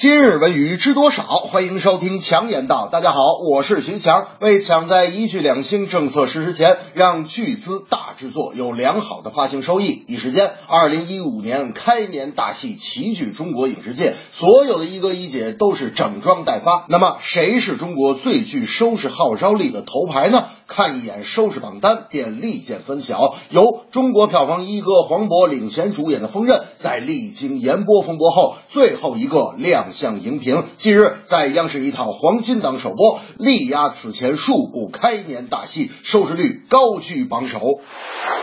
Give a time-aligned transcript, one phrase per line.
[0.00, 1.24] 今日文娱知多少？
[1.24, 2.86] 欢迎收听强言道。
[2.86, 3.18] 大家好，
[3.50, 4.28] 我是徐强。
[4.38, 16.84] 为抢在一剧两星政策实施前，让巨资大制作有良好的发行收益，一时间，二零一五年开年大戏齐聚中国影视界，所有的一哥一姐都是整装待发。
[16.88, 20.46] 那么，谁是中国最具收视号召力的头牌呢？
[20.68, 23.34] 看一眼收视榜单，便立见分晓。
[23.48, 30.64] 由中国票房一哥黄渤领衔主演的《锋刃》，在历经延播风波后，最后一个亮相荧屏。
[30.76, 37.60] 近日在央视一套黄金档首播，力压此前数部开年大戏，收视率高居榜首。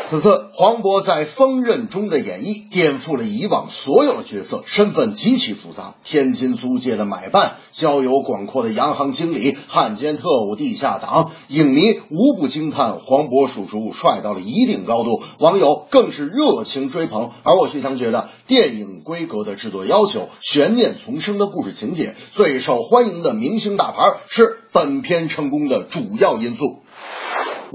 [0.07, 17.31] 此次黄渤在《锋刃》中的演绎颠覆了以往所有的角色，身份极其复杂，天津租界的买办，交友广阔的洋行经理，汉奸特务、地下党，影迷无不惊叹黄渤叔叔帅到了一定高度，网友更是热情追捧。
[17.41, 26.84] 而我徐强觉得，电影规格的制作要求、悬念丛生的故事情节、最受欢迎的明星大牌是本片成功的主要因素。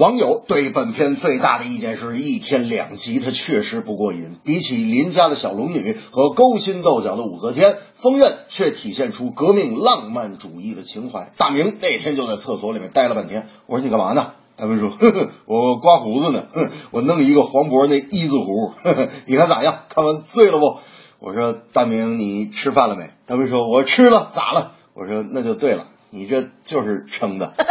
[0.00, 4.38] 网友对本片最大的意见是一天两集，它确实不过瘾。
[4.42, 11.30] 比起邻家的小龙女和勾心斗角的武则天，《风刃》却体现出革命浪漫主义的情怀。
[11.36, 14.30] 大明那天就在厕所里面待了半天，我说你干嘛呢？
[14.56, 19.80] 大明说：“呵呵，我刮胡子呢，哼，我弄一个黄渤那一字胡，呵呵，你看咋样？
[19.90, 20.78] 看完醉了不？”
[21.20, 27.52] 我说：“大明，你吃饭了没？”大明说：“我吃了，咋了？”我说：“那就对了，你这就是撑的。”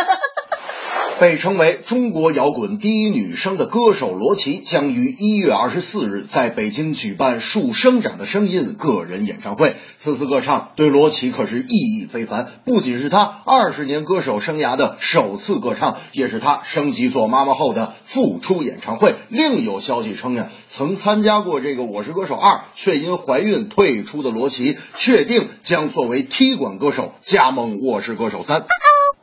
[1.20, 9.76] 被称为中国摇滚第一女声的歌手罗琦将于一月二十四日在北京举办《树生长的声音》个人演唱会。
[9.98, 19.14] 此次歌唱对罗琦可是意义非凡，不仅是她二十年歌手生涯的首次歌唱，也是她升级做妈妈后的复出演唱会。
[19.28, 28.62] 另有消息称呀，曾参加过这个《我是歌手二》却因怀孕退出的罗琦，确定将作为踢馆歌手加盟《我是歌手三》。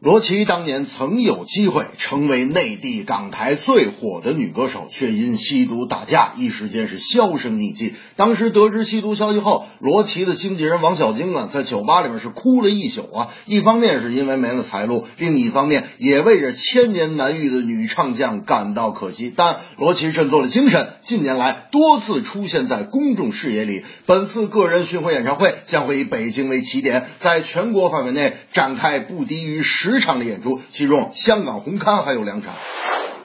[0.07, 7.93] 罗琦当年曾有机会成为内地港台最火的女歌手，却因吸毒打架，一时间是销声匿迹。
[8.15, 13.35] 当时得知吸毒消息后，罗琦的经纪人王小晶啊，在酒吧里面是哭了一宿啊。
[13.47, 19.33] 一方面是因为没了财路，另一方面也为这千年难遇的女唱将感到可惜。
[19.35, 23.83] 但罗琦振作了精神，近年来多次出现在公众视野里。
[24.07, 30.01] 本次个人巡回演唱会将会以北京为起点，在全国范围内展开不低于十。
[30.01, 32.55] 场的演出，其中香港红磡还有两场。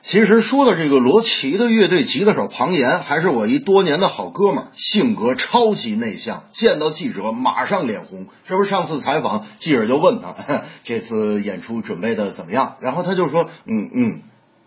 [0.01, 8.27] 其实说到这个罗琦的乐队吉他手庞岩，还是我一多年的好哥们儿，性格超级内向，见到记者马上脸红。
[8.45, 10.35] 这不是上次采访，记者就问他
[10.83, 14.21] 这次演出准备的怎么样，然后他就说，嗯嗯。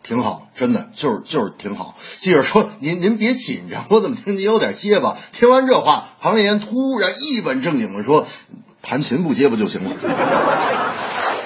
[0.06, 1.96] 挺好，真的就是就是挺好。
[2.18, 8.26] 记者说：“您您别紧张，我怎么听您有点结巴？”听完这话，庞岩突然一本正经的说
[8.84, 9.90] ：“弹琴不接不就行了。”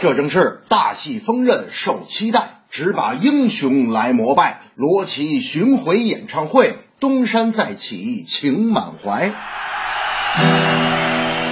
[0.02, 4.60] 这正是大戏锋刃受期待，只把英雄来膜拜。
[4.76, 9.32] 罗琦巡回演唱会，东山再起情满怀。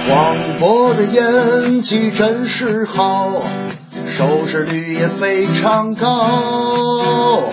[0.07, 3.41] 黄渤的演技真是好，
[4.09, 7.49] 收视率也非常高，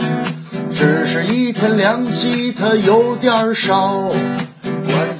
[0.71, 4.09] 只是一天两集他有点少，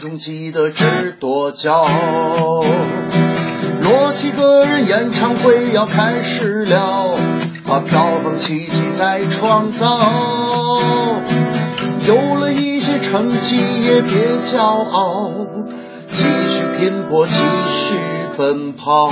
[0.05, 2.63] 观众记得知多骄傲。
[3.81, 7.17] 罗琦个人演唱会要开始了，
[7.67, 9.87] 把票房奇迹再创造。
[12.07, 13.57] 有了一些成绩
[13.87, 14.13] 也别
[14.43, 15.31] 骄傲，
[16.11, 17.33] 继续拼搏，继
[17.71, 17.95] 续
[18.37, 19.09] 奔跑。